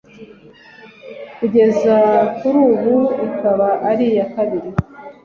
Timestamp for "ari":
3.89-4.05